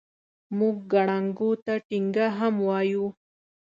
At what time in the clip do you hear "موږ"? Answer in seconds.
0.57-0.75